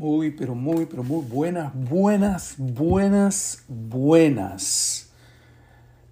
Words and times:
Muy, 0.00 0.30
pero 0.30 0.54
muy, 0.54 0.86
pero 0.86 1.04
muy 1.04 1.22
buenas, 1.26 1.72
buenas, 1.74 2.54
buenas, 2.56 3.64
buenas. 3.68 5.10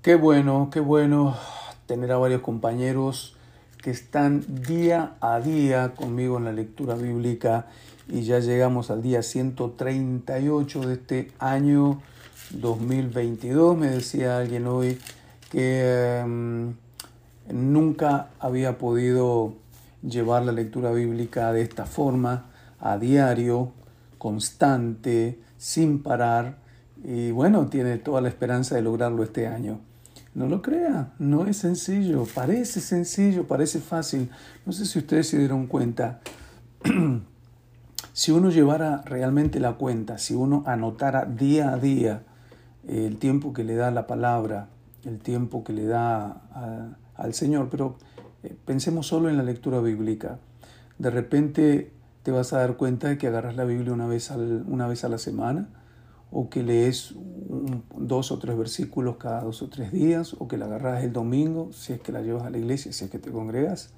Qué 0.03 0.15
bueno, 0.15 0.69
qué 0.71 0.81
bueno 0.81 1.39
tener 1.87 2.13
a 2.13 2.19
varios 2.19 2.43
compañeros 2.43 3.35
que 3.83 3.91
están 3.91 4.45
día 4.67 5.15
a 5.23 5.41
día 5.41 5.95
conmigo 5.95 6.37
en 6.37 6.45
la 6.45 6.53
lectura 6.53 6.97
bíblica 6.97 7.65
y 8.09 8.25
ya 8.25 8.41
llegamos 8.41 8.91
al 8.91 9.01
día 9.01 9.23
138 9.23 10.81
de 10.87 10.93
este 10.93 11.33
año 11.39 12.03
2022. 12.51 13.75
Me 13.75 13.87
decía 13.87 14.37
alguien 14.37 14.67
hoy 14.67 14.99
que 15.51 16.19
em, 16.19 16.75
nunca 17.51 18.29
había 18.39 18.77
podido 18.77 19.55
llevar 20.07 20.45
la 20.45 20.53
lectura 20.53 20.93
bíblica 20.93 21.55
de 21.55 21.63
esta 21.63 21.87
forma, 21.87 22.48
a 22.81 22.99
diario, 22.99 23.73
constante, 24.19 25.41
sin 25.57 26.03
parar. 26.03 26.59
Y 27.05 27.31
bueno, 27.31 27.67
tiene 27.67 27.99
toda 27.99 28.21
la 28.21 28.29
esperanza 28.29 28.75
de 28.75 28.83
lograrlo 28.83 29.23
este 29.23 29.47
año. 29.47 29.81
No 30.35 30.47
lo 30.47 30.63
crea, 30.63 31.13
no 31.19 31.47
es 31.47 31.57
sencillo, 31.57 32.27
parece 32.35 32.81
sencillo, 32.81 33.47
parece 33.47 33.81
fácil. 33.81 34.31
No 34.67 34.73
sé 34.73 34.85
si 34.87 34.99
ustedes 34.99 35.29
se 35.29 35.39
dieron 35.39 35.67
cuenta. 35.67 36.21
si 38.13 38.31
uno 38.33 38.51
llevara 38.51 39.03
realmente 39.05 39.59
la 39.59 39.75
cuenta, 39.75 40.19
si 40.19 40.35
uno 40.35 40.63
anotara 40.67 41.25
día 41.25 41.73
a 41.73 41.79
día 41.79 42.23
el 42.87 43.19
tiempo 43.19 43.53
que 43.53 43.65
le 43.65 43.75
da 43.75 43.91
la 43.91 44.07
palabra, 44.07 44.69
el 45.05 45.19
tiempo 45.19 45.65
que 45.65 45.73
le 45.73 45.87
da 45.87 46.97
al 47.17 47.35
Señor, 47.35 47.69
pero 47.71 47.97
eh, 48.43 48.57
pensemos 48.65 49.07
solo 49.07 49.29
en 49.29 49.37
la 49.37 49.43
lectura 49.43 49.81
bíblica. 49.81 50.39
De 50.99 51.11
repente 51.11 51.93
te 52.23 52.31
vas 52.31 52.53
a 52.53 52.59
dar 52.59 52.77
cuenta 52.77 53.09
de 53.09 53.19
que 53.19 53.27
agarras 53.27 53.57
la 53.57 53.65
Biblia 53.65 53.93
una 53.93 54.07
vez, 54.07 54.31
una 54.31 54.87
vez 54.87 55.05
a 55.05 55.09
la 55.09 55.19
semana, 55.19 55.69
o 56.31 56.51
que 56.51 56.63
lees 56.63 57.15
dos 57.97 58.31
o 58.33 58.39
tres 58.39 58.57
versículos 58.57 59.17
cada 59.17 59.43
dos 59.43 59.63
o 59.63 59.69
tres 59.69 59.93
días, 59.93 60.35
o 60.39 60.49
que 60.49 60.57
la 60.57 60.67
agarras 60.67 61.05
el 61.05 61.13
domingo, 61.13 61.73
si 61.73 61.93
es 61.93 62.01
que 62.01 62.13
la 62.13 62.21
llevas 62.21 62.45
a 62.45 62.51
la 62.51 62.59
iglesia, 62.59 62.93
si 62.93 63.05
es 63.05 63.11
que 63.11 63.19
te 63.19 63.31
congregas. 63.31 63.91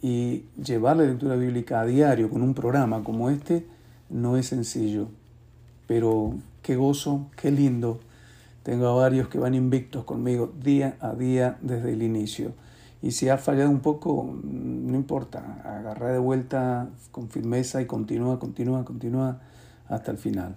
Y 0.00 0.46
llevar 0.62 0.96
la 0.96 1.04
lectura 1.04 1.36
bíblica 1.36 1.80
a 1.80 1.86
diario 1.86 2.28
con 2.28 2.42
un 2.42 2.54
programa 2.54 3.04
como 3.04 3.30
este 3.30 3.66
no 4.10 4.36
es 4.36 4.46
sencillo, 4.46 5.08
pero 5.86 6.34
qué 6.62 6.76
gozo, 6.76 7.30
qué 7.36 7.52
lindo. 7.52 8.00
Tengo 8.64 8.88
a 8.88 8.94
varios 8.94 9.28
que 9.28 9.38
van 9.38 9.54
invictos 9.54 10.04
conmigo 10.04 10.52
día 10.60 10.96
a 11.00 11.14
día 11.14 11.58
desde 11.62 11.92
el 11.92 12.02
inicio. 12.02 12.52
Y 13.02 13.10
si 13.10 13.28
ha 13.28 13.36
fallado 13.36 13.68
un 13.68 13.80
poco, 13.80 14.38
no 14.44 14.96
importa, 14.96 15.60
agarra 15.64 16.12
de 16.12 16.20
vuelta 16.20 16.88
con 17.10 17.28
firmeza 17.28 17.82
y 17.82 17.86
continúa, 17.86 18.38
continúa, 18.38 18.84
continúa 18.84 19.40
hasta 19.88 20.12
el 20.12 20.18
final. 20.18 20.56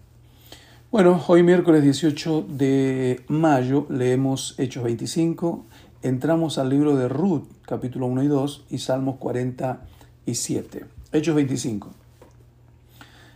Bueno, 0.91 1.19
hoy 1.27 1.41
miércoles 1.41 1.81
18 1.81 2.45
de 2.47 3.25
mayo 3.27 3.87
leemos 3.89 4.53
Hechos 4.59 4.83
25, 4.83 5.65
entramos 6.03 6.59
al 6.59 6.69
libro 6.69 6.95
de 6.95 7.09
Ruth, 7.09 7.47
capítulo 7.63 8.05
1 8.05 8.23
y 8.23 8.27
2, 8.27 8.65
y 8.69 8.77
Salmos 8.77 9.15
47. 9.17 10.85
Hechos 11.11 11.35
25. 11.35 11.89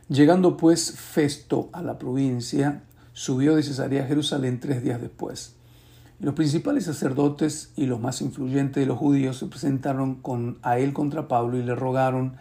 Llegando 0.08 0.56
pues 0.56 0.92
Festo 0.92 1.70
a 1.74 1.82
la 1.82 1.98
provincia, 1.98 2.84
subió 3.14 3.56
de 3.56 3.64
Cesarea 3.64 4.04
a 4.04 4.08
Jerusalén 4.08 4.60
tres 4.60 4.84
días 4.84 5.02
después 5.02 5.59
los 6.20 6.34
principales 6.34 6.84
sacerdotes 6.84 7.72
y 7.78 7.86
los 7.86 8.02
más 8.02 8.22
influyentes 8.22 8.82
de 8.82 8.86
los 8.86 8.98
judíos 8.98 9.38
se 9.38 9.46
presentaron 9.46 10.16
con, 10.16 10.58
a 10.64 10.78
él 10.78 10.92
contra 10.92 11.30
Pablo 11.30 11.58
y 11.58 11.64
le 11.64 11.76
rogaron, 11.76 12.34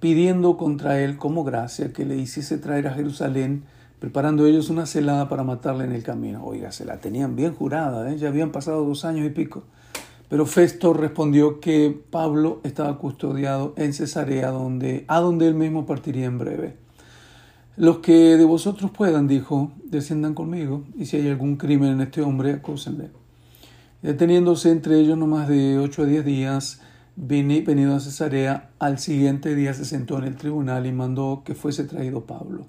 pidiendo 0.00 0.56
contra 0.56 1.00
él 1.00 1.18
como 1.18 1.44
gracia 1.44 1.92
que 1.92 2.06
le 2.06 2.16
hiciese 2.16 2.56
traer 2.56 2.86
a 2.86 2.94
Jerusalén, 2.94 3.64
preparando 3.98 4.46
ellos 4.46 4.70
una 4.70 4.86
celada 4.86 5.28
para 5.28 5.44
matarle 5.44 5.84
en 5.84 5.92
el 5.92 6.02
camino. 6.02 6.42
Oiga, 6.42 6.72
se 6.72 6.86
la 6.86 6.98
tenían 7.00 7.36
bien 7.36 7.54
jurada, 7.54 8.10
¿eh? 8.10 8.16
ya 8.16 8.28
habían 8.28 8.50
pasado 8.50 8.84
dos 8.84 9.04
años 9.04 9.26
y 9.26 9.30
pico. 9.30 9.64
Pero 10.30 10.46
Festo 10.46 10.94
respondió 10.94 11.60
que 11.60 12.00
Pablo 12.10 12.60
estaba 12.62 12.96
custodiado 12.96 13.74
en 13.76 13.92
Cesarea, 13.92 14.50
donde, 14.50 15.04
a 15.08 15.20
donde 15.20 15.48
él 15.48 15.54
mismo 15.54 15.84
partiría 15.84 16.26
en 16.26 16.38
breve. 16.38 16.87
Los 17.78 17.98
que 17.98 18.36
de 18.36 18.44
vosotros 18.44 18.90
puedan, 18.90 19.28
dijo, 19.28 19.70
desciendan 19.84 20.34
conmigo, 20.34 20.82
y 20.96 21.06
si 21.06 21.16
hay 21.16 21.28
algún 21.28 21.54
crimen 21.54 21.92
en 21.92 22.00
este 22.00 22.22
hombre, 22.22 22.52
acúsenle. 22.52 23.12
Deteniéndose 24.02 24.72
entre 24.72 24.98
ellos 24.98 25.16
no 25.16 25.28
más 25.28 25.46
de 25.46 25.78
ocho 25.78 26.02
a 26.02 26.06
diez 26.06 26.24
días, 26.24 26.80
venido 27.14 27.94
a 27.94 28.00
Cesarea, 28.00 28.70
al 28.80 28.98
siguiente 28.98 29.54
día 29.54 29.74
se 29.74 29.84
sentó 29.84 30.18
en 30.18 30.24
el 30.24 30.34
tribunal 30.34 30.86
y 30.86 30.92
mandó 30.92 31.42
que 31.44 31.54
fuese 31.54 31.84
traído 31.84 32.22
Pablo. 32.22 32.66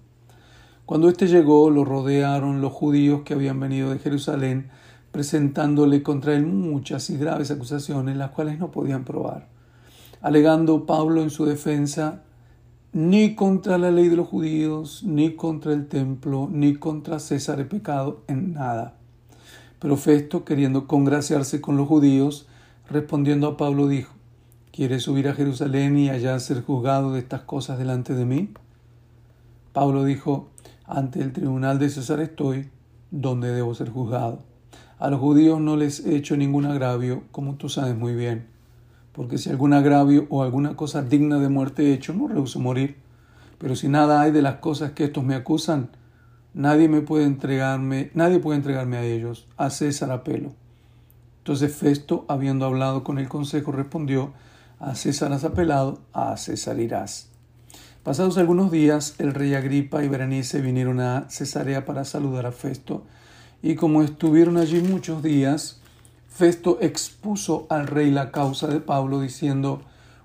Cuando 0.86 1.10
éste 1.10 1.28
llegó, 1.28 1.72
lo 1.72 1.86
rodearon 1.86 2.62
los 2.62 2.74
judíos 2.74 3.24
que 3.24 3.34
habían 3.34 3.60
venido 3.60 3.90
de 3.90 3.98
Jerusalén, 3.98 4.70
presentándole 5.12 6.04
contra 6.04 6.36
él 6.36 6.46
muchas 6.46 7.10
y 7.10 7.18
graves 7.18 7.50
acusaciones, 7.50 8.16
las 8.16 8.30
cuales 8.30 8.60
no 8.60 8.70
podían 8.70 9.06
probar. 9.06 9.48
Alegando 10.22 10.86
Pablo 10.86 11.24
en 11.24 11.32
su 11.32 11.46
defensa, 11.46 12.22
ni 12.92 13.36
contra 13.36 13.78
la 13.78 13.92
ley 13.92 14.10
de 14.10 14.16
los 14.16 14.28
judíos, 14.28 15.04
ni 15.04 15.36
contra 15.36 15.74
el 15.74 15.88
templo, 15.88 16.50
ni 16.52 16.76
contra 16.76 17.20
César 17.20 17.60
he 17.60 17.66
pecado 17.66 18.24
en 18.28 18.54
nada. 18.54 18.96
Pero 19.80 19.96
Festo, 19.96 20.44
queriendo 20.44 20.88
congraciarse 20.88 21.62
con 21.62 21.78
los 21.78 21.88
judíos, 21.88 22.48
respondiendo 22.90 23.48
a 23.48 23.58
Pablo, 23.58 23.88
dijo, 23.88 24.14
¿Quieres 24.72 25.04
subir 25.04 25.28
a 25.28 25.34
Jerusalén 25.34 25.98
y 25.98 26.10
allá 26.10 26.40
ser 26.40 26.64
juzgado 26.64 27.14
de 27.14 27.20
estas 27.20 27.42
cosas 27.42 27.78
delante 27.78 28.14
de 28.14 28.26
mí? 28.26 28.50
Pablo 29.74 30.04
dijo, 30.04 30.50
ante 30.86 31.22
el 31.22 31.34
tribunal 31.34 31.80
de 31.80 31.90
César 31.90 32.20
estoy, 32.20 32.70
donde 33.12 33.52
debo 33.52 33.76
ser 33.76 33.90
juzgado. 33.90 34.40
A 34.98 35.10
los 35.10 35.20
judíos 35.20 35.60
no 35.60 35.76
les 35.76 36.06
he 36.06 36.16
hecho 36.16 36.38
ningún 36.38 36.66
agravio, 36.66 37.24
como 37.32 37.56
tú 37.56 37.70
sabes 37.70 37.96
muy 37.96 38.16
bien 38.16 38.59
porque 39.12 39.38
si 39.38 39.50
algún 39.50 39.74
agravio 39.74 40.28
o 40.30 40.44
alguna 40.44 40.76
cosa 40.76 41.02
digna 41.02 41.40
de 41.40 41.50
muerte 41.50 41.84
he 41.84 41.94
hecho, 41.94 42.14
no 42.14 42.28
rehuso 42.28 42.60
morir. 42.60 42.98
Pero 43.58 43.76
si 43.76 43.90
nada 43.90 44.22
hay 44.22 44.32
de 44.32 44.42
las 44.42 44.56
cosas 44.56 44.92
que 44.92 45.06
estos 45.06 45.24
me 45.24 45.36
acusan, 45.36 45.90
nadie 46.54 46.88
me 46.88 47.02
puede 47.02 47.26
entregarme, 47.26 48.12
nadie 48.14 48.40
puede 48.40 48.58
entregarme 48.58 48.98
a 48.98 49.04
ellos, 49.04 49.48
a 49.58 49.70
César 49.70 50.12
apelo. 50.12 50.54
Entonces 51.40 51.76
Festo, 51.76 52.26
habiendo 52.28 52.66
hablado 52.66 53.04
con 53.04 53.20
el 53.20 53.28
consejo, 53.28 53.72
respondió, 53.72 54.34
a 54.80 54.96
César 54.96 55.34
has 55.34 55.44
apelado, 55.44 56.00
a 56.14 56.38
César 56.38 56.80
irás. 56.80 57.30
Pasados 58.04 58.38
algunos 58.38 58.72
días, 58.72 59.16
el 59.18 59.34
rey 59.34 59.56
Agripa 59.56 60.04
y 60.04 60.08
Berenice 60.08 60.62
vinieron 60.62 61.02
a 61.02 61.26
Cesarea 61.30 61.86
para 61.86 62.06
saludar 62.06 62.46
a 62.46 62.52
Festo, 62.52 63.04
y 63.62 63.76
como 63.76 64.04
estuvieron 64.04 64.58
allí 64.58 64.82
muchos 64.82 65.22
días, 65.22 65.82
Festo 66.30 66.78
expuso 66.80 67.68
al 67.70 67.88
rey 67.88 68.12
la 68.12 68.32
causa 68.32 68.68
de 68.68 68.80
Pablo 68.80 69.20
diciendo, 69.20 69.82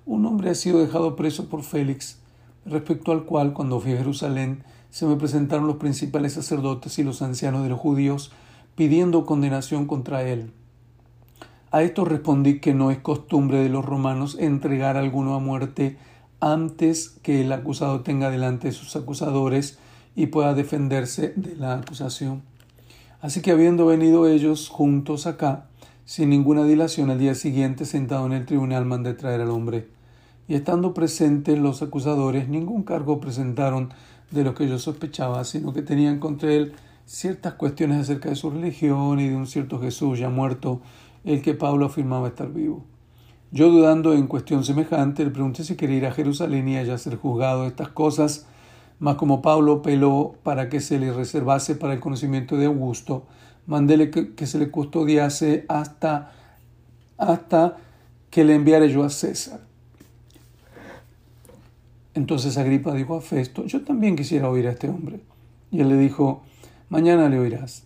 un 0.07 0.25
hombre 0.27 0.51
ha 0.51 0.55
sido 0.55 0.79
dejado 0.79 1.17
preso 1.17 1.49
por 1.49 1.63
Félix, 1.63 2.19
respecto 2.65 3.11
al 3.11 3.25
cual, 3.25 3.53
cuando 3.53 3.81
fui 3.81 3.93
a 3.93 3.97
Jerusalén, 3.97 4.63
se 4.91 5.07
me 5.07 5.17
presentaron 5.17 5.67
los 5.67 5.77
principales 5.77 6.35
sacerdotes 6.35 6.99
y 6.99 7.03
los 7.03 7.21
ancianos 7.21 7.65
de 7.65 7.71
los 7.71 7.81
judíos 7.81 8.31
pidiendo 8.77 9.27
condenación 9.27 9.87
contra 9.87 10.23
él. 10.23 10.53
A 11.73 11.83
esto 11.83 12.05
respondí 12.05 12.61
que 12.61 12.75
no 12.75 12.93
es 12.93 12.99
costumbre 12.99 13.59
de 13.59 13.69
los 13.69 13.85
romanos 13.85 14.37
entregar 14.39 14.97
a 14.97 15.01
alguno 15.01 15.35
a 15.35 15.41
muerte 15.41 15.99
antes 16.39 17.09
que 17.23 17.41
el 17.41 17.51
acusado 17.51 18.03
tenga 18.03 18.31
delante 18.31 18.69
de 18.69 18.73
sus 18.73 18.95
acusadores 18.95 19.79
y 20.15 20.27
pueda 20.27 20.55
defenderse 20.55 21.33
de 21.35 21.57
la 21.57 21.75
acusación. 21.75 22.43
Así 23.21 23.41
que 23.41 23.51
habiendo 23.51 23.87
venido 23.87 24.29
ellos 24.29 24.69
juntos 24.69 25.27
acá, 25.27 25.67
sin 26.05 26.31
ninguna 26.31 26.65
dilación, 26.65 27.11
al 27.11 27.19
día 27.19 27.35
siguiente, 27.35 27.87
sentado 27.87 28.27
en 28.27 28.33
el 28.33 28.45
tribunal, 28.45 28.85
mandé 28.85 29.15
traer 29.15 29.41
al 29.41 29.51
hombre. 29.51 29.89
Y 30.47 30.55
estando 30.55 30.93
presentes 30.93 31.59
los 31.59 31.81
acusadores, 31.81 32.49
ningún 32.49 32.83
cargo 32.83 33.21
presentaron 33.21 33.91
de 34.31 34.45
lo 34.45 34.55
que 34.55 34.69
yo 34.69 34.79
sospechaba, 34.79 35.45
sino 35.45 35.73
que 35.73 35.81
tenían 35.81 36.19
contra 36.19 36.53
él 36.53 36.75
ciertas 37.07 37.55
cuestiones 37.55 38.01
acerca 38.01 38.29
de 38.29 38.37
su 38.37 38.51
religión 38.51 39.19
y 39.21 39.29
de 39.29 39.37
un 39.37 39.47
cierto 39.47 39.81
Jesús 39.81 40.19
ya 40.19 40.29
muerto, 40.29 40.83
el 41.25 41.41
que 41.41 41.55
Pablo 41.55 41.87
afirmaba 41.87 42.29
estar 42.29 42.53
vivo. 42.53 42.85
Yo 43.51 43.71
dudando 43.71 44.13
en 44.13 44.27
cuestión 44.27 44.65
semejante, 44.65 45.25
le 45.25 45.31
pregunté 45.31 45.65
si 45.65 45.77
quería 45.77 45.97
ir 45.97 46.07
a 46.07 46.13
Jerusalén 46.13 46.69
y 46.69 46.77
allá 46.77 46.99
ser 46.99 47.17
juzgado 47.17 47.63
de 47.63 47.69
estas 47.69 47.89
cosas, 47.89 48.47
mas 48.99 49.17
como 49.17 49.43
Pablo 49.43 49.81
peló 49.81 50.35
para 50.43 50.69
que 50.69 50.81
se 50.81 50.99
le 50.99 51.13
reservase 51.13 51.75
para 51.77 51.95
el 51.95 52.01
conocimiento 52.01 52.57
de 52.57 52.67
Augusto, 52.67 53.25
mandéle 53.67 54.11
que, 54.11 54.47
se 54.47 54.59
le 54.59 54.71
custodiase 54.71 55.65
hasta, 55.69 56.33
hasta 57.17 57.77
que 58.31 58.45
le 58.45 58.55
enviara 58.55 58.87
yo 58.87 59.05
a 59.05 59.11
César. 59.11 59.61
Entonces 62.15 62.57
Agripa 62.59 62.95
dijo 62.95 63.17
a 63.17 63.21
Festo, 63.21 63.65
yo 63.67 63.83
también 63.83 64.17
quisiera 64.17 64.49
oír 64.49 64.69
a 64.69 64.73
este 64.73 64.89
hombre. 64.89 65.21
Y 65.71 65.81
él 65.81 65.89
le 65.89 65.97
dijo, 65.97 66.43
mañana 66.89 67.29
le 67.29 67.39
oirás. 67.39 67.85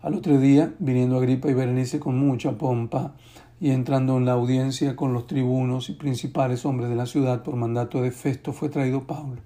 Al 0.00 0.14
otro 0.14 0.40
día, 0.40 0.74
viniendo 0.80 1.16
Agripa 1.16 1.48
y 1.48 1.54
Berenice 1.54 2.00
con 2.00 2.18
mucha 2.18 2.58
pompa, 2.58 3.14
y 3.60 3.70
entrando 3.70 4.16
en 4.16 4.24
la 4.24 4.32
audiencia 4.32 4.96
con 4.96 5.12
los 5.12 5.28
tribunos 5.28 5.88
y 5.88 5.92
principales 5.92 6.66
hombres 6.66 6.90
de 6.90 6.96
la 6.96 7.06
ciudad 7.06 7.44
por 7.44 7.54
mandato 7.54 8.02
de 8.02 8.10
Festo, 8.10 8.52
fue 8.52 8.68
traído 8.68 9.06
Pablo. 9.06 9.40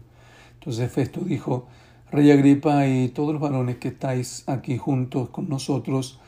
Entonces 0.54 0.90
Festo 0.90 1.20
dijo, 1.20 1.66
Rey 2.12 2.30
Agripa 2.30 2.86
y 2.86 3.08
todos 3.08 3.32
los 3.32 3.42
varones 3.42 3.78
que 3.78 3.88
estáis 3.88 4.44
aquí 4.46 4.78
juntos 4.78 5.28
con 5.30 5.48
nosotros, 5.48 6.20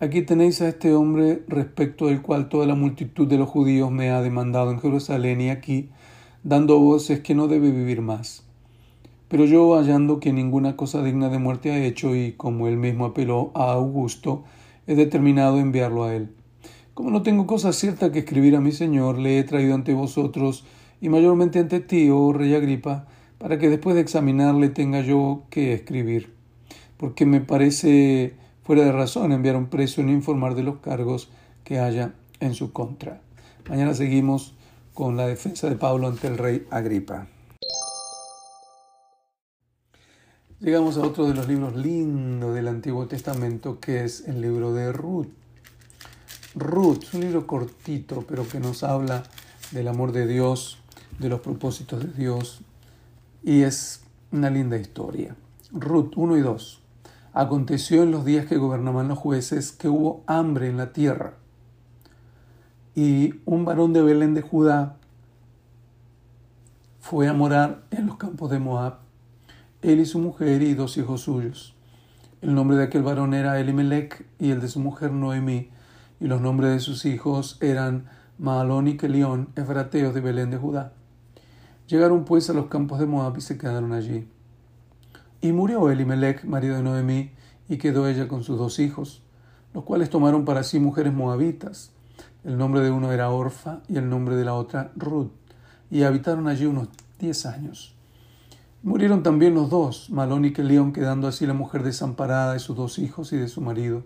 aquí 0.00 0.22
tenéis 0.22 0.62
a 0.62 0.68
este 0.68 0.94
hombre 0.94 1.42
respecto 1.46 2.06
del 2.06 2.22
cual 2.22 2.48
toda 2.48 2.64
la 2.64 2.74
multitud 2.74 3.28
de 3.28 3.36
los 3.36 3.46
judíos 3.46 3.90
me 3.90 4.08
ha 4.08 4.22
demandado 4.22 4.70
en 4.70 4.80
Jerusalén 4.80 5.42
y 5.42 5.50
aquí, 5.50 5.90
dando 6.42 6.78
voces 6.78 7.20
que 7.20 7.34
no 7.34 7.48
debe 7.48 7.70
vivir 7.70 8.00
más. 8.00 8.44
Pero 9.28 9.44
yo, 9.44 9.76
hallando 9.76 10.20
que 10.20 10.32
ninguna 10.32 10.74
cosa 10.74 11.02
digna 11.02 11.28
de 11.28 11.38
muerte 11.38 11.70
ha 11.70 11.84
hecho 11.84 12.16
y 12.16 12.32
como 12.32 12.66
él 12.66 12.78
mismo 12.78 13.04
apeló 13.04 13.50
a 13.54 13.72
Augusto, 13.72 14.44
he 14.86 14.94
determinado 14.94 15.58
enviarlo 15.58 16.04
a 16.04 16.14
él. 16.14 16.30
Como 16.94 17.10
no 17.10 17.22
tengo 17.22 17.46
cosa 17.46 17.74
cierta 17.74 18.10
que 18.10 18.20
escribir 18.20 18.56
a 18.56 18.62
mi 18.62 18.72
Señor, 18.72 19.18
le 19.18 19.38
he 19.38 19.44
traído 19.44 19.74
ante 19.74 19.92
vosotros 19.92 20.64
y 21.02 21.10
mayormente 21.10 21.58
ante 21.58 21.80
ti, 21.80 22.08
oh 22.08 22.32
rey 22.32 22.54
Agripa, 22.54 23.06
para 23.38 23.58
que 23.58 23.68
después 23.68 23.94
de 23.94 24.02
examinarle 24.02 24.68
tenga 24.68 25.00
yo 25.00 25.44
que 25.50 25.72
escribir. 25.72 26.34
Porque 26.96 27.26
me 27.26 27.40
parece 27.40 28.34
fuera 28.62 28.84
de 28.84 28.92
razón 28.92 29.32
enviar 29.32 29.56
un 29.56 29.66
preso 29.66 30.00
en 30.00 30.08
informar 30.08 30.54
de 30.54 30.62
los 30.62 30.78
cargos 30.78 31.30
que 31.64 31.78
haya 31.78 32.14
en 32.40 32.54
su 32.54 32.72
contra. 32.72 33.20
Mañana 33.68 33.94
seguimos 33.94 34.54
con 34.94 35.16
la 35.16 35.26
defensa 35.26 35.68
de 35.68 35.76
Pablo 35.76 36.08
ante 36.08 36.26
el 36.26 36.38
rey 36.38 36.66
Agripa. 36.70 37.28
Llegamos 40.58 40.96
a 40.96 41.02
otro 41.02 41.28
de 41.28 41.34
los 41.34 41.46
libros 41.46 41.76
lindos 41.76 42.54
del 42.54 42.68
Antiguo 42.68 43.06
Testamento, 43.06 43.78
que 43.78 44.04
es 44.04 44.26
el 44.26 44.40
libro 44.40 44.72
de 44.72 44.90
Ruth. 44.90 45.28
Ruth, 46.54 47.02
es 47.02 47.12
un 47.14 47.20
libro 47.20 47.46
cortito, 47.46 48.24
pero 48.26 48.48
que 48.48 48.58
nos 48.58 48.82
habla 48.82 49.24
del 49.72 49.88
amor 49.88 50.12
de 50.12 50.26
Dios, 50.26 50.78
de 51.18 51.28
los 51.28 51.40
propósitos 51.40 52.02
de 52.02 52.12
Dios, 52.12 52.62
y 53.42 53.62
es 53.62 54.02
una 54.32 54.50
linda 54.50 54.76
historia. 54.76 55.36
Ruth 55.72 56.12
1 56.16 56.36
y 56.36 56.40
2. 56.40 56.82
Aconteció 57.32 58.02
en 58.02 58.10
los 58.10 58.24
días 58.24 58.46
que 58.46 58.56
gobernaban 58.56 59.08
los 59.08 59.18
jueces 59.18 59.72
que 59.72 59.88
hubo 59.88 60.24
hambre 60.26 60.68
en 60.68 60.76
la 60.76 60.92
tierra, 60.92 61.34
y 62.94 63.34
un 63.44 63.64
varón 63.64 63.92
de 63.92 64.02
Belén 64.02 64.34
de 64.34 64.40
Judá 64.40 64.96
fue 67.00 67.28
a 67.28 67.34
morar 67.34 67.82
en 67.90 68.06
los 68.06 68.16
campos 68.16 68.50
de 68.50 68.58
Moab 68.58 69.06
él 69.82 70.00
y 70.00 70.06
su 70.06 70.18
mujer 70.18 70.62
y 70.62 70.74
dos 70.74 70.96
hijos 70.96 71.20
suyos. 71.20 71.74
El 72.42 72.54
nombre 72.54 72.76
de 72.76 72.84
aquel 72.84 73.02
varón 73.02 73.34
era 73.34 73.60
Elimelech 73.60 74.26
y 74.38 74.50
el 74.50 74.60
de 74.60 74.68
su 74.68 74.80
mujer 74.80 75.12
Noemí, 75.12 75.70
y 76.18 76.26
los 76.26 76.40
nombres 76.40 76.72
de 76.72 76.80
sus 76.80 77.04
hijos 77.04 77.58
eran 77.60 78.06
Maalón 78.38 78.88
y 78.88 78.96
Kelión, 78.96 79.50
efrateos 79.54 80.12
de 80.14 80.20
Belén 80.20 80.50
de 80.50 80.56
Judá. 80.56 80.92
Llegaron 81.88 82.24
pues 82.24 82.50
a 82.50 82.52
los 82.52 82.66
campos 82.66 82.98
de 82.98 83.06
Moab 83.06 83.38
y 83.38 83.40
se 83.40 83.56
quedaron 83.56 83.92
allí. 83.92 84.28
Y 85.40 85.52
murió 85.52 85.88
Elimelech, 85.90 86.44
marido 86.44 86.76
de 86.76 86.82
Noemí, 86.82 87.30
y 87.68 87.76
quedó 87.76 88.08
ella 88.08 88.26
con 88.26 88.42
sus 88.42 88.58
dos 88.58 88.78
hijos, 88.78 89.22
los 89.72 89.84
cuales 89.84 90.10
tomaron 90.10 90.44
para 90.44 90.64
sí 90.64 90.80
mujeres 90.80 91.12
moabitas. 91.12 91.92
El 92.44 92.58
nombre 92.58 92.80
de 92.80 92.90
uno 92.90 93.12
era 93.12 93.30
Orfa 93.30 93.82
y 93.88 93.98
el 93.98 94.08
nombre 94.08 94.34
de 94.36 94.44
la 94.44 94.54
otra 94.54 94.90
Ruth, 94.96 95.30
y 95.90 96.02
habitaron 96.02 96.48
allí 96.48 96.66
unos 96.66 96.88
diez 97.18 97.46
años. 97.46 97.94
Murieron 98.82 99.22
también 99.22 99.54
los 99.54 99.70
dos, 99.70 100.10
Malón 100.10 100.44
y 100.44 100.52
Kelión, 100.52 100.92
quedando 100.92 101.28
así 101.28 101.46
la 101.46 101.54
mujer 101.54 101.82
desamparada 101.82 102.52
de 102.52 102.58
sus 102.58 102.76
dos 102.76 102.98
hijos 102.98 103.32
y 103.32 103.36
de 103.36 103.48
su 103.48 103.60
marido. 103.60 104.02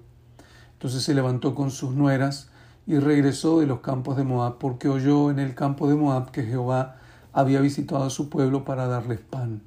Entonces 0.74 1.02
se 1.02 1.14
levantó 1.14 1.54
con 1.54 1.70
sus 1.70 1.94
nueras 1.94 2.50
y 2.86 2.98
regresó 2.98 3.60
de 3.60 3.66
los 3.66 3.80
campos 3.80 4.16
de 4.16 4.24
Moab, 4.24 4.58
porque 4.58 4.88
oyó 4.88 5.30
en 5.30 5.38
el 5.38 5.54
campo 5.54 5.88
de 5.88 5.94
Moab 5.94 6.30
que 6.30 6.44
Jehová 6.44 6.99
había 7.32 7.60
visitado 7.60 8.10
su 8.10 8.28
pueblo 8.28 8.64
para 8.64 8.86
darles 8.86 9.20
pan. 9.20 9.62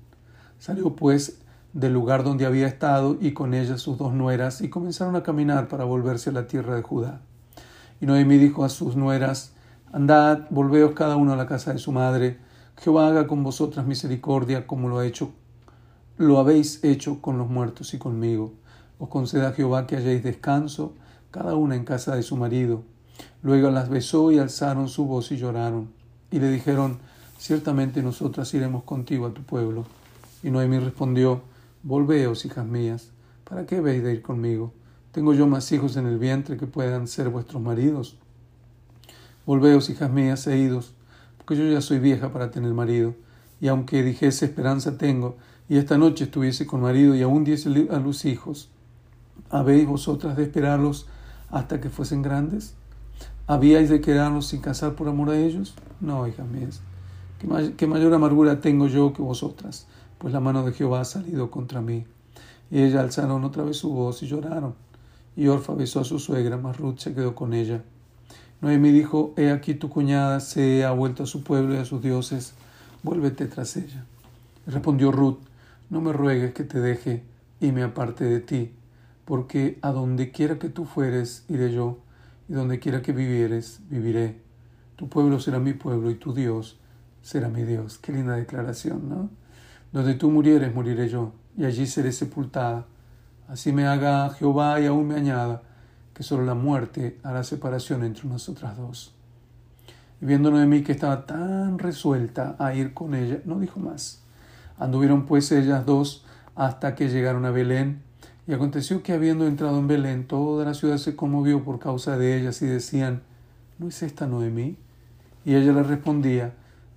Salió 0.59 0.95
pues 0.95 1.39
del 1.73 1.93
lugar 1.93 2.23
donde 2.23 2.45
había 2.45 2.67
estado 2.67 3.17
y 3.19 3.33
con 3.33 3.53
ella 3.53 3.77
sus 3.77 3.97
dos 3.97 4.13
nueras 4.13 4.61
y 4.61 4.69
comenzaron 4.69 5.15
a 5.15 5.23
caminar 5.23 5.67
para 5.67 5.83
volverse 5.83 6.29
a 6.29 6.33
la 6.33 6.47
tierra 6.47 6.75
de 6.75 6.83
Judá. 6.83 7.21
Y 7.99 8.05
Noemí 8.05 8.37
dijo 8.37 8.63
a 8.63 8.69
sus 8.69 8.95
nueras, 8.95 9.53
Andad, 9.91 10.47
volveos 10.49 10.93
cada 10.93 11.15
uno 11.15 11.33
a 11.33 11.35
la 11.35 11.47
casa 11.47 11.73
de 11.73 11.79
su 11.79 11.91
madre, 11.91 12.39
Jehová 12.77 13.07
haga 13.07 13.27
con 13.27 13.43
vosotras 13.43 13.85
misericordia 13.85 14.67
como 14.67 14.89
lo 14.89 14.99
ha 14.99 15.05
hecho, 15.05 15.31
lo 16.17 16.39
habéis 16.39 16.83
hecho 16.83 17.21
con 17.21 17.37
los 17.37 17.49
muertos 17.49 17.93
y 17.93 17.97
conmigo. 17.97 18.53
Os 18.99 19.09
conceda 19.09 19.53
Jehová 19.53 19.87
que 19.87 19.97
hayáis 19.97 20.23
descanso, 20.23 20.93
cada 21.31 21.55
una 21.55 21.75
en 21.75 21.85
casa 21.85 22.15
de 22.15 22.23
su 22.23 22.37
marido. 22.37 22.83
Luego 23.41 23.71
las 23.71 23.89
besó 23.89 24.31
y 24.31 24.39
alzaron 24.39 24.87
su 24.87 25.05
voz 25.05 25.31
y 25.31 25.37
lloraron. 25.37 25.91
Y 26.31 26.39
le 26.39 26.49
dijeron, 26.49 26.99
ciertamente 27.43 28.01
nosotras 28.01 28.53
iremos 28.53 28.83
contigo 28.83 29.25
a 29.25 29.33
tu 29.33 29.43
pueblo. 29.43 29.83
Y 30.43 30.49
Noemí 30.49 30.79
respondió, 30.79 31.41
Volveos, 31.83 32.45
hijas 32.45 32.65
mías, 32.65 33.09
¿para 33.43 33.65
qué 33.65 33.81
veis 33.81 34.01
de 34.01 34.13
ir 34.13 34.21
conmigo? 34.21 34.71
¿Tengo 35.11 35.33
yo 35.33 35.45
más 35.45 35.69
hijos 35.73 35.97
en 35.97 36.07
el 36.07 36.19
vientre 36.19 36.55
que 36.55 36.67
puedan 36.67 37.05
ser 37.05 37.27
vuestros 37.27 37.61
maridos? 37.61 38.17
Volveos, 39.45 39.89
hijas 39.89 40.09
mías, 40.09 40.47
e 40.47 40.57
idos 40.57 40.93
porque 41.37 41.57
yo 41.57 41.69
ya 41.69 41.81
soy 41.81 41.99
vieja 41.99 42.31
para 42.31 42.51
tener 42.51 42.73
marido, 42.73 43.15
y 43.59 43.67
aunque 43.67 44.01
dijese 44.01 44.45
esperanza 44.45 44.97
tengo, 44.97 45.35
y 45.67 45.75
esta 45.75 45.97
noche 45.97 46.23
estuviese 46.23 46.65
con 46.65 46.79
marido 46.79 47.15
y 47.15 47.21
aún 47.21 47.43
diese 47.43 47.67
a 47.91 47.99
luz 47.99 48.23
hijos, 48.23 48.69
¿habéis 49.49 49.85
vosotras 49.85 50.37
de 50.37 50.43
esperarlos 50.43 51.07
hasta 51.49 51.81
que 51.81 51.89
fuesen 51.89 52.21
grandes? 52.21 52.75
¿Habíais 53.45 53.89
de 53.89 53.99
quedarlos 53.99 54.47
sin 54.47 54.61
casar 54.61 54.95
por 54.95 55.09
amor 55.09 55.31
a 55.31 55.37
ellos? 55.37 55.73
No, 55.99 56.25
hijas 56.25 56.47
mías, 56.47 56.79
¿qué, 57.77 57.87
mayor 57.87 58.13
amargura 58.13 58.61
tengo 58.61 58.87
yo 58.87 59.13
que 59.13 59.21
vosotras, 59.21 59.87
pues 60.17 60.33
la 60.33 60.39
mano 60.39 60.63
de 60.63 60.71
Jehová 60.73 61.01
ha 61.01 61.05
salido 61.05 61.51
contra 61.51 61.81
mí. 61.81 62.05
Y 62.71 62.81
ella 62.81 63.01
alzaron 63.01 63.43
otra 63.43 63.63
vez 63.63 63.77
su 63.77 63.91
voz 63.91 64.23
y 64.23 64.27
lloraron. 64.27 64.75
Y 65.35 65.47
Orfa 65.47 65.73
besó 65.73 65.99
a 65.99 66.03
su 66.03 66.19
suegra, 66.19 66.57
mas 66.57 66.77
Ruth 66.77 66.99
se 66.99 67.13
quedó 67.13 67.35
con 67.35 67.53
ella. 67.53 67.83
Noemí 68.61 68.91
dijo, 68.91 69.33
He 69.35 69.51
aquí 69.51 69.73
tu 69.73 69.89
cuñada 69.89 70.39
se 70.39 70.85
ha 70.85 70.91
vuelto 70.91 71.23
a 71.23 71.27
su 71.27 71.43
pueblo 71.43 71.73
y 71.73 71.77
a 71.77 71.85
sus 71.85 72.01
dioses, 72.01 72.53
vuélvete 73.03 73.47
tras 73.47 73.75
ella. 73.75 74.05
Respondió 74.65 75.11
Ruth, 75.11 75.39
No 75.89 76.01
me 76.01 76.13
ruegues 76.13 76.53
que 76.53 76.63
te 76.63 76.79
deje 76.79 77.23
y 77.59 77.71
me 77.71 77.83
aparte 77.83 78.23
de 78.23 78.39
ti, 78.39 78.71
porque 79.25 79.79
a 79.81 79.91
donde 79.91 80.31
quiera 80.31 80.59
que 80.59 80.69
tú 80.69 80.85
fueres, 80.85 81.45
iré 81.49 81.73
yo, 81.73 81.97
y 82.47 82.53
donde 82.53 82.79
quiera 82.79 83.01
que 83.01 83.11
vivieres, 83.11 83.81
viviré. 83.89 84.41
Tu 84.95 85.09
pueblo 85.09 85.39
será 85.39 85.59
mi 85.59 85.73
pueblo 85.73 86.09
y 86.09 86.15
tu 86.15 86.33
Dios 86.33 86.79
será 87.23 87.49
mi 87.49 87.63
Dios. 87.63 87.97
Qué 87.97 88.11
linda 88.11 88.35
declaración, 88.35 89.09
¿no? 89.09 89.29
Donde 89.91 90.13
tú 90.13 90.29
murieres, 90.29 90.73
moriré 90.75 91.09
yo, 91.09 91.33
y 91.57 91.65
allí 91.65 91.87
seré 91.87 92.11
sepultada. 92.11 92.85
Así 93.47 93.71
me 93.71 93.87
haga 93.87 94.29
Jehová 94.29 94.79
y 94.79 94.85
aún 94.85 95.07
me 95.07 95.15
añada 95.15 95.63
que 96.13 96.21
solo 96.21 96.45
la 96.45 96.53
muerte 96.53 97.19
hará 97.23 97.43
separación 97.43 98.03
entre 98.03 98.27
nosotras 98.29 98.77
dos. 98.77 99.15
Y 100.21 100.25
viendo 100.25 100.51
Noemí 100.51 100.83
que 100.83 100.91
estaba 100.91 101.25
tan 101.25 101.79
resuelta 101.79 102.55
a 102.59 102.75
ir 102.75 102.93
con 102.93 103.15
ella, 103.15 103.39
no 103.45 103.59
dijo 103.59 103.79
más. 103.79 104.21
Anduvieron 104.77 105.25
pues 105.25 105.51
ellas 105.51 105.85
dos 105.85 106.25
hasta 106.55 106.93
que 106.95 107.09
llegaron 107.09 107.45
a 107.45 107.51
Belén, 107.51 108.01
y 108.45 108.53
aconteció 108.53 109.03
que 109.03 109.13
habiendo 109.13 109.47
entrado 109.47 109.79
en 109.79 109.87
Belén, 109.87 110.27
toda 110.27 110.65
la 110.65 110.73
ciudad 110.73 110.97
se 110.97 111.15
conmovió 111.15 111.63
por 111.63 111.79
causa 111.79 112.17
de 112.17 112.37
ellas 112.37 112.61
y 112.61 112.65
decían, 112.65 113.21
¿no 113.79 113.87
es 113.87 114.03
esta 114.03 114.27
Noemí? 114.27 114.77
Y 115.45 115.55
ella 115.55 115.71
les 115.71 115.87
respondía, 115.87 116.53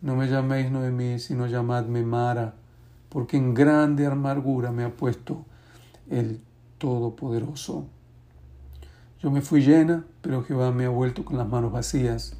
no 0.06 0.14
me 0.14 0.28
llaméis 0.28 0.70
Noemí, 0.70 1.18
sino 1.18 1.48
llamadme 1.48 2.04
Mara, 2.04 2.54
porque 3.08 3.36
en 3.36 3.54
grande 3.54 4.06
amargura 4.06 4.70
me 4.70 4.84
ha 4.84 4.94
puesto 4.94 5.44
el 6.08 6.40
Todopoderoso. 6.78 7.86
Yo 9.20 9.32
me 9.32 9.40
fui 9.40 9.62
llena, 9.62 10.04
pero 10.20 10.44
Jehová 10.44 10.70
me 10.70 10.84
ha 10.84 10.90
vuelto 10.90 11.24
con 11.24 11.36
las 11.36 11.48
manos 11.48 11.72
vacías. 11.72 12.36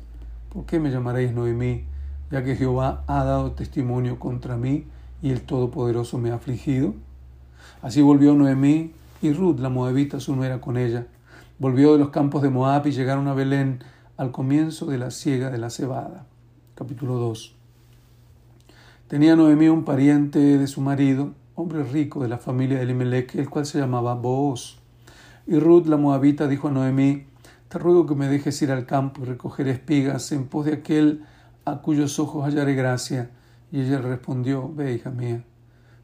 ¿Por 0.53 0.65
qué 0.65 0.79
me 0.79 0.93
llamaréis 0.93 1.33
Noemí? 1.33 1.87
Ya 2.31 2.45
que 2.45 2.55
Jehová 2.55 3.03
ha 3.09 3.25
dado 3.25 3.51
testimonio 3.51 4.21
contra 4.21 4.57
mí 4.57 4.87
y 5.21 5.33
el 5.33 5.43
Todopoderoso 5.43 6.19
me 6.19 6.31
ha 6.31 6.37
afligido. 6.37 6.95
Así 7.83 8.01
volvió 8.01 8.35
Noemí 8.35 8.93
y 9.23 9.33
Ruth, 9.33 9.59
la 9.59 9.71
moabita, 9.71 10.21
su 10.21 10.37
nuera 10.37 10.61
con 10.61 10.77
ella. 10.77 11.09
Volvió 11.59 11.95
de 11.95 11.99
los 11.99 12.11
campos 12.11 12.43
de 12.43 12.49
Moab 12.49 12.87
y 12.87 12.93
llegaron 12.93 13.27
a 13.27 13.35
Belén 13.35 13.83
al 14.17 14.31
comienzo 14.31 14.87
de 14.87 14.99
la 14.99 15.11
siega 15.11 15.51
de 15.51 15.59
la 15.59 15.71
cebada. 15.71 16.27
Capítulo 16.77 17.15
2. 17.15 17.56
Tenía 19.09 19.37
Noemí 19.37 19.69
un 19.69 19.85
pariente 19.85 20.41
de 20.59 20.67
su 20.67 20.81
marido, 20.81 21.33
hombre 21.55 21.85
rico 21.85 22.21
de 22.21 22.29
la 22.29 22.39
familia 22.39 22.79
de 22.79 22.83
Elimelech, 22.83 23.37
el 23.37 23.49
cual 23.49 23.65
se 23.65 23.79
llamaba 23.79 24.17
Booz. 24.17 24.79
Y 25.47 25.61
Ruth 25.61 25.87
la 25.87 25.97
moabita 25.97 26.49
dijo 26.49 26.67
a 26.67 26.73
Noemí, 26.73 27.25
te 27.69 27.79
ruego 27.79 28.05
que 28.05 28.17
me 28.17 28.27
dejes 28.27 28.61
ir 28.63 28.73
al 28.73 28.85
campo 28.85 29.23
y 29.23 29.27
recoger 29.27 29.69
espigas 29.69 30.33
en 30.33 30.49
pos 30.49 30.67
de 30.67 30.73
aquel 30.73 31.23
a 31.65 31.83
cuyos 31.83 32.19
ojos 32.19 32.45
hallaré 32.45 32.75
gracia. 32.75 33.31
Y 33.71 33.83
ella 33.83 33.99
respondió, 33.99 34.73
ve, 34.75 34.95
hija 34.95 35.11
mía. 35.11 35.45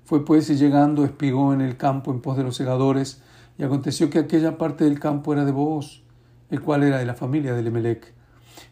Fue 0.04 0.24
pues 0.24 0.48
y 0.50 0.54
llegando 0.54 1.04
espigó 1.04 1.52
en 1.52 1.60
el 1.60 1.76
campo 1.76 2.12
en 2.12 2.20
pos 2.20 2.36
de 2.36 2.44
los 2.44 2.54
segadores, 2.54 3.20
y 3.58 3.64
aconteció 3.64 4.10
que 4.10 4.20
aquella 4.20 4.58
parte 4.58 4.84
del 4.84 5.00
campo 5.00 5.32
era 5.32 5.44
de 5.44 5.50
vos, 5.50 6.04
el 6.50 6.60
cual 6.60 6.84
era 6.84 6.98
de 6.98 7.06
la 7.06 7.14
familia 7.14 7.52
de 7.52 7.62
Lemelec. 7.64 8.14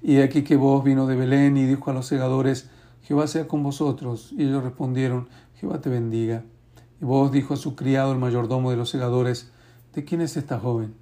Y 0.04 0.18
aquí 0.18 0.44
que 0.44 0.54
vos 0.54 0.84
vino 0.84 1.08
de 1.08 1.16
Belén 1.16 1.56
y 1.56 1.66
dijo 1.66 1.90
a 1.90 1.94
los 1.94 2.06
segadores, 2.06 2.70
Jehová 3.02 3.26
sea 3.26 3.48
con 3.48 3.62
vosotros. 3.62 4.32
Y 4.36 4.44
ellos 4.44 4.62
respondieron, 4.62 5.28
Jehová 5.56 5.80
te 5.80 5.90
bendiga. 5.90 6.44
Y 7.00 7.04
vos 7.04 7.32
dijo 7.32 7.54
a 7.54 7.56
su 7.56 7.74
criado, 7.74 8.12
el 8.12 8.18
mayordomo 8.18 8.70
de 8.70 8.76
los 8.76 8.90
segadores, 8.90 9.50
¿de 9.94 10.04
quién 10.04 10.20
es 10.20 10.36
esta 10.36 10.58
joven? 10.58 10.94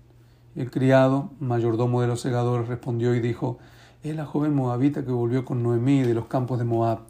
Y 0.54 0.60
el 0.60 0.70
criado, 0.70 1.30
mayordomo 1.40 2.00
de 2.00 2.08
los 2.08 2.20
segadores, 2.20 2.68
respondió 2.68 3.14
y 3.14 3.20
dijo, 3.20 3.58
es 4.02 4.14
la 4.14 4.26
joven 4.26 4.54
moabita 4.54 5.04
que 5.04 5.10
volvió 5.10 5.44
con 5.44 5.62
Noemí 5.62 6.02
de 6.02 6.14
los 6.14 6.26
campos 6.26 6.58
de 6.58 6.64
Moab. 6.64 7.00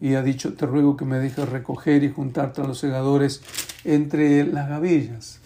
Y 0.00 0.14
ha 0.14 0.22
dicho, 0.22 0.54
te 0.54 0.66
ruego 0.66 0.96
que 0.96 1.04
me 1.04 1.18
dejes 1.18 1.48
recoger 1.48 2.04
y 2.04 2.10
juntar 2.10 2.52
a 2.56 2.62
los 2.62 2.78
segadores 2.78 3.42
entre 3.84 4.44
las 4.44 4.68
gavillas. 4.68 5.40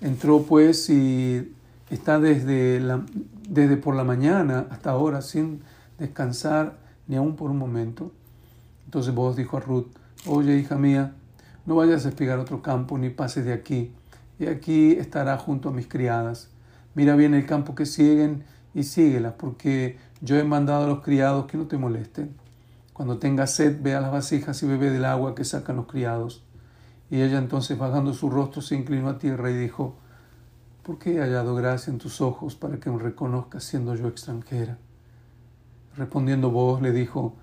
Entró 0.00 0.42
pues 0.42 0.88
y 0.88 1.52
está 1.90 2.18
desde, 2.18 2.80
la, 2.80 3.04
desde 3.48 3.76
por 3.76 3.94
la 3.96 4.04
mañana 4.04 4.66
hasta 4.70 4.90
ahora 4.90 5.22
sin 5.22 5.60
descansar 5.98 6.76
ni 7.08 7.16
aun 7.16 7.34
por 7.34 7.50
un 7.50 7.58
momento. 7.58 8.12
Entonces 8.84 9.14
vos 9.14 9.34
dijo 9.34 9.56
a 9.56 9.60
Ruth, 9.60 9.88
oye 10.26 10.56
hija 10.56 10.76
mía, 10.76 11.14
no 11.66 11.74
vayas 11.74 12.06
a 12.06 12.10
espigar 12.10 12.38
otro 12.38 12.62
campo 12.62 12.96
ni 12.96 13.10
pases 13.10 13.44
de 13.44 13.52
aquí, 13.52 13.92
y 14.38 14.46
aquí 14.46 14.92
estará 14.92 15.36
junto 15.36 15.70
a 15.70 15.72
mis 15.72 15.88
criadas. 15.88 16.50
Mira 16.94 17.16
bien 17.16 17.34
el 17.34 17.44
campo 17.46 17.74
que 17.74 17.86
siguen 17.86 18.44
y 18.74 18.84
síguelas, 18.84 19.34
porque 19.34 19.98
yo 20.20 20.36
he 20.36 20.44
mandado 20.44 20.84
a 20.84 20.88
los 20.88 21.00
criados 21.00 21.46
que 21.46 21.56
no 21.56 21.66
te 21.66 21.76
molesten. 21.76 22.34
Cuando 22.92 23.18
tengas 23.18 23.52
sed, 23.52 23.80
ve 23.82 23.94
a 23.94 24.00
las 24.00 24.12
vasijas 24.12 24.62
y 24.62 24.66
bebe 24.66 24.90
del 24.90 25.04
agua 25.04 25.34
que 25.34 25.44
sacan 25.44 25.76
los 25.76 25.86
criados. 25.86 26.44
Y 27.10 27.20
ella 27.20 27.38
entonces, 27.38 27.78
bajando 27.78 28.12
su 28.12 28.28
rostro, 28.28 28.60
se 28.60 28.74
inclinó 28.74 29.08
a 29.08 29.18
tierra 29.18 29.50
y 29.50 29.56
dijo, 29.56 29.96
¿por 30.82 30.98
qué 30.98 31.16
he 31.16 31.20
hallado 31.20 31.54
gracia 31.54 31.92
en 31.92 31.98
tus 31.98 32.20
ojos 32.20 32.54
para 32.54 32.78
que 32.78 32.90
me 32.90 32.98
reconozcas 32.98 33.64
siendo 33.64 33.94
yo 33.94 34.08
extranjera? 34.08 34.78
Respondiendo 35.98 36.52
vos, 36.52 36.80
le 36.80 36.92
dijo, 36.92 37.34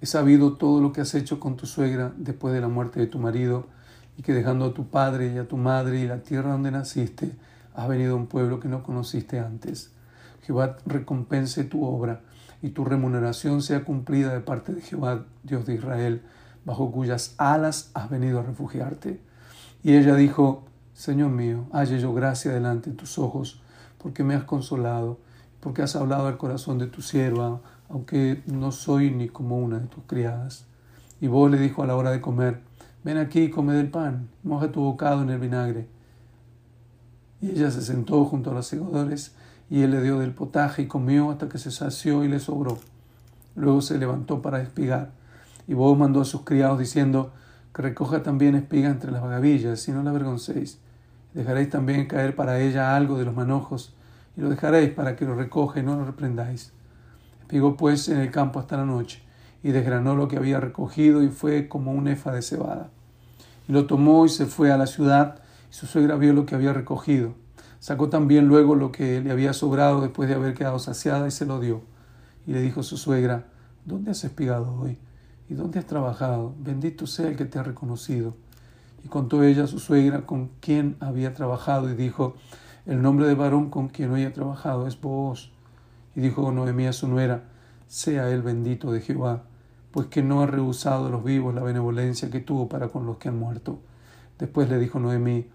he 0.00 0.06
sabido 0.06 0.54
todo 0.54 0.80
lo 0.80 0.94
que 0.94 1.02
has 1.02 1.14
hecho 1.14 1.38
con 1.38 1.56
tu 1.56 1.66
suegra 1.66 2.10
después 2.16 2.54
de 2.54 2.62
la 2.62 2.68
muerte 2.68 3.00
de 3.00 3.06
tu 3.06 3.18
marido, 3.18 3.66
y 4.16 4.22
que 4.22 4.32
dejando 4.32 4.64
a 4.64 4.72
tu 4.72 4.88
padre 4.88 5.34
y 5.34 5.36
a 5.36 5.46
tu 5.46 5.58
madre 5.58 6.00
y 6.00 6.06
la 6.06 6.22
tierra 6.22 6.52
donde 6.52 6.70
naciste, 6.70 7.36
has 7.74 7.86
venido 7.86 8.14
a 8.14 8.16
un 8.16 8.26
pueblo 8.26 8.60
que 8.60 8.68
no 8.68 8.82
conociste 8.82 9.38
antes. 9.40 9.92
Jehová 10.40 10.78
recompense 10.86 11.64
tu 11.64 11.84
obra, 11.84 12.22
y 12.62 12.70
tu 12.70 12.86
remuneración 12.86 13.60
sea 13.60 13.84
cumplida 13.84 14.32
de 14.32 14.40
parte 14.40 14.72
de 14.72 14.80
Jehová, 14.80 15.26
Dios 15.42 15.66
de 15.66 15.74
Israel, 15.74 16.22
bajo 16.64 16.90
cuyas 16.90 17.34
alas 17.36 17.90
has 17.92 18.08
venido 18.08 18.40
a 18.40 18.42
refugiarte. 18.42 19.20
Y 19.82 19.96
ella 19.96 20.14
dijo, 20.14 20.64
Señor 20.94 21.28
mío, 21.28 21.66
halle 21.72 22.00
yo 22.00 22.14
gracia 22.14 22.52
delante 22.52 22.88
de 22.88 22.96
tus 22.96 23.18
ojos, 23.18 23.60
porque 23.98 24.24
me 24.24 24.34
has 24.34 24.44
consolado, 24.44 25.18
porque 25.60 25.82
has 25.82 25.94
hablado 25.94 26.26
al 26.26 26.38
corazón 26.38 26.78
de 26.78 26.86
tu 26.86 27.02
sierva, 27.02 27.60
aunque 27.88 28.42
no 28.46 28.72
soy 28.72 29.10
ni 29.10 29.28
como 29.28 29.58
una 29.58 29.78
de 29.78 29.86
tus 29.86 30.04
criadas. 30.06 30.66
Y 31.20 31.26
vos 31.26 31.50
le 31.50 31.58
dijo 31.58 31.82
a 31.82 31.86
la 31.86 31.96
hora 31.96 32.10
de 32.10 32.20
comer, 32.20 32.60
ven 33.04 33.18
aquí 33.18 33.44
y 33.44 33.50
come 33.50 33.74
del 33.74 33.90
pan, 33.90 34.28
moja 34.42 34.70
tu 34.70 34.80
bocado 34.80 35.22
en 35.22 35.30
el 35.30 35.38
vinagre. 35.38 35.88
Y 37.40 37.50
ella 37.50 37.70
se 37.70 37.82
sentó 37.82 38.24
junto 38.24 38.50
a 38.50 38.54
los 38.54 38.66
segadores, 38.66 39.34
y 39.70 39.82
él 39.82 39.90
le 39.90 40.02
dio 40.02 40.18
del 40.18 40.32
potaje 40.32 40.82
y 40.82 40.86
comió 40.86 41.30
hasta 41.30 41.48
que 41.48 41.58
se 41.58 41.70
sació 41.70 42.24
y 42.24 42.28
le 42.28 42.40
sobró. 42.40 42.78
Luego 43.54 43.80
se 43.80 43.98
levantó 43.98 44.42
para 44.42 44.62
espigar, 44.62 45.10
y 45.66 45.74
vos 45.74 45.96
mandó 45.98 46.20
a 46.20 46.24
sus 46.24 46.42
criados 46.42 46.78
diciendo, 46.78 47.32
que 47.74 47.82
recoja 47.82 48.22
también 48.22 48.54
espiga 48.54 48.88
entre 48.88 49.12
las 49.12 49.22
vagavillas, 49.22 49.86
y 49.88 49.92
no 49.92 50.02
la 50.02 50.10
avergoncéis. 50.10 50.78
Dejaréis 51.34 51.70
también 51.70 52.06
caer 52.06 52.34
para 52.34 52.60
ella 52.60 52.96
algo 52.96 53.18
de 53.18 53.24
los 53.24 53.34
manojos, 53.34 53.94
y 54.36 54.40
lo 54.40 54.48
dejaréis 54.48 54.90
para 54.90 55.16
que 55.16 55.24
lo 55.24 55.34
recoja 55.34 55.80
y 55.80 55.82
no 55.82 55.96
lo 55.96 56.04
reprendáis. 56.04 56.72
Pegó 57.48 57.76
pues 57.76 58.08
en 58.10 58.18
el 58.18 58.30
campo 58.30 58.60
hasta 58.60 58.76
la 58.76 58.84
noche, 58.84 59.22
y 59.62 59.70
desgranó 59.70 60.14
lo 60.14 60.28
que 60.28 60.36
había 60.36 60.60
recogido, 60.60 61.22
y 61.22 61.28
fue 61.28 61.66
como 61.66 61.92
un 61.92 62.06
efa 62.06 62.30
de 62.30 62.42
cebada. 62.42 62.90
Y 63.66 63.72
lo 63.72 63.86
tomó 63.86 64.26
y 64.26 64.28
se 64.28 64.44
fue 64.44 64.70
a 64.70 64.76
la 64.76 64.86
ciudad, 64.86 65.40
y 65.70 65.74
su 65.74 65.86
suegra 65.86 66.16
vio 66.16 66.34
lo 66.34 66.44
que 66.44 66.54
había 66.54 66.74
recogido. 66.74 67.32
Sacó 67.80 68.10
también 68.10 68.48
luego 68.48 68.74
lo 68.74 68.92
que 68.92 69.22
le 69.22 69.30
había 69.30 69.54
sobrado 69.54 70.02
después 70.02 70.28
de 70.28 70.34
haber 70.34 70.52
quedado 70.52 70.78
saciada, 70.78 71.26
y 71.26 71.30
se 71.30 71.46
lo 71.46 71.58
dio. 71.58 71.80
Y 72.46 72.52
le 72.52 72.60
dijo 72.60 72.82
su 72.82 72.98
suegra, 72.98 73.46
¿dónde 73.86 74.10
has 74.10 74.22
espigado 74.24 74.74
hoy? 74.74 74.98
¿Y 75.48 75.54
dónde 75.54 75.78
has 75.78 75.86
trabajado? 75.86 76.54
Bendito 76.58 77.06
sea 77.06 77.28
el 77.28 77.36
que 77.36 77.46
te 77.46 77.58
ha 77.58 77.62
reconocido. 77.62 78.34
Y 79.02 79.08
contó 79.08 79.42
ella 79.42 79.64
a 79.64 79.68
su 79.68 79.78
suegra 79.78 80.26
con 80.26 80.50
quien 80.60 80.96
había 81.00 81.32
trabajado, 81.32 81.90
y 81.90 81.94
dijo, 81.94 82.34
el 82.84 83.00
nombre 83.00 83.26
de 83.26 83.34
varón 83.34 83.70
con 83.70 83.88
quien 83.88 84.10
hoy 84.10 84.24
ha 84.24 84.34
trabajado 84.34 84.86
es 84.86 85.00
vos 85.00 85.52
y 86.18 86.20
dijo 86.20 86.50
Noemí 86.50 86.86
a 86.86 86.92
su 86.92 87.06
nuera, 87.06 87.44
sea 87.86 88.28
él 88.28 88.42
bendito 88.42 88.90
de 88.90 89.00
Jehová, 89.00 89.44
pues 89.92 90.08
que 90.08 90.20
no 90.20 90.42
ha 90.42 90.46
rehusado 90.46 91.06
a 91.06 91.10
los 91.10 91.22
vivos 91.22 91.54
la 91.54 91.62
benevolencia 91.62 92.28
que 92.28 92.40
tuvo 92.40 92.68
para 92.68 92.88
con 92.88 93.06
los 93.06 93.18
que 93.18 93.28
han 93.28 93.38
muerto. 93.38 93.78
Después 94.36 94.68
le 94.68 94.80
dijo 94.80 94.98
Noemí, 94.98 95.46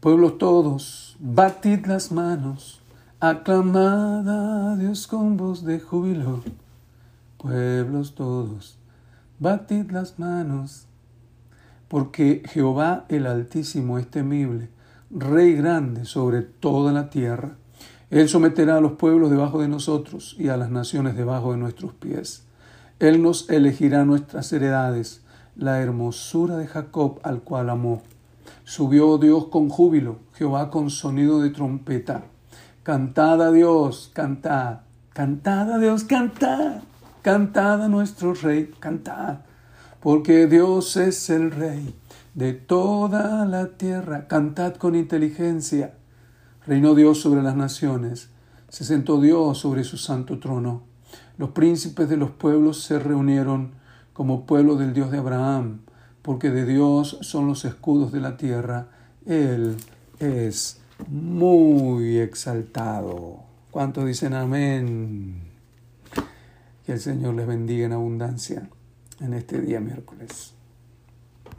Pueblos 0.00 0.38
todos, 0.38 1.16
batid 1.20 1.86
las 1.86 2.10
manos 2.10 2.82
Aclamad 3.18 4.28
a 4.28 4.76
Dios 4.76 5.06
con 5.06 5.38
voz 5.38 5.64
de 5.64 5.80
júbilo, 5.80 6.42
pueblos 7.38 8.14
todos, 8.14 8.76
batid 9.38 9.90
las 9.90 10.18
manos, 10.18 10.86
porque 11.88 12.42
Jehová 12.44 13.06
el 13.08 13.26
Altísimo 13.26 13.98
es 13.98 14.06
temible, 14.10 14.68
Rey 15.08 15.54
grande 15.54 16.04
sobre 16.04 16.42
toda 16.42 16.92
la 16.92 17.08
tierra. 17.08 17.56
Él 18.10 18.28
someterá 18.28 18.76
a 18.76 18.80
los 18.82 18.92
pueblos 18.92 19.30
debajo 19.30 19.62
de 19.62 19.68
nosotros 19.68 20.36
y 20.38 20.48
a 20.48 20.58
las 20.58 20.68
naciones 20.68 21.16
debajo 21.16 21.52
de 21.52 21.58
nuestros 21.58 21.94
pies. 21.94 22.44
Él 22.98 23.22
nos 23.22 23.48
elegirá 23.48 24.04
nuestras 24.04 24.52
heredades, 24.52 25.22
la 25.56 25.80
hermosura 25.80 26.58
de 26.58 26.66
Jacob 26.66 27.18
al 27.22 27.40
cual 27.40 27.70
amó. 27.70 28.02
Subió 28.64 29.16
Dios 29.16 29.46
con 29.46 29.70
júbilo, 29.70 30.18
Jehová 30.34 30.68
con 30.68 30.90
sonido 30.90 31.40
de 31.40 31.48
trompeta. 31.48 32.24
Cantad 32.86 33.42
a 33.42 33.50
Dios, 33.50 34.12
cantad, 34.14 34.82
cantad 35.12 35.72
a 35.72 35.78
Dios, 35.78 36.04
cantad, 36.04 36.82
cantad 37.20 37.82
a 37.82 37.88
nuestro 37.88 38.32
Rey, 38.32 38.70
cantad, 38.78 39.38
porque 39.98 40.46
Dios 40.46 40.96
es 40.96 41.28
el 41.28 41.50
Rey 41.50 41.96
de 42.34 42.52
toda 42.52 43.44
la 43.44 43.70
tierra, 43.70 44.28
cantad 44.28 44.76
con 44.76 44.94
inteligencia. 44.94 45.94
Reinó 46.64 46.94
Dios 46.94 47.20
sobre 47.20 47.42
las 47.42 47.56
naciones, 47.56 48.28
se 48.68 48.84
sentó 48.84 49.20
Dios 49.20 49.58
sobre 49.58 49.82
su 49.82 49.96
santo 49.96 50.38
trono. 50.38 50.84
Los 51.38 51.50
príncipes 51.50 52.08
de 52.08 52.16
los 52.16 52.30
pueblos 52.30 52.84
se 52.84 53.00
reunieron 53.00 53.72
como 54.12 54.46
pueblo 54.46 54.76
del 54.76 54.94
Dios 54.94 55.10
de 55.10 55.18
Abraham, 55.18 55.80
porque 56.22 56.50
de 56.50 56.64
Dios 56.64 57.18
son 57.22 57.48
los 57.48 57.64
escudos 57.64 58.12
de 58.12 58.20
la 58.20 58.36
tierra. 58.36 58.86
Él 59.26 59.76
es 60.20 60.85
muy 61.08 62.18
exaltado. 62.18 63.40
¿Cuántos 63.70 64.06
dicen 64.06 64.34
amén? 64.34 65.42
Que 66.84 66.92
el 66.92 67.00
Señor 67.00 67.34
les 67.34 67.46
bendiga 67.46 67.86
en 67.86 67.92
abundancia 67.92 68.68
en 69.20 69.34
este 69.34 69.60
día 69.60 69.80
miércoles. 69.80 70.55